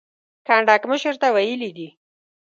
کنډک 0.47 0.81
مشر 0.91 1.13
ته 1.21 1.27
ویلي 1.35 1.71
دي. 1.77 1.89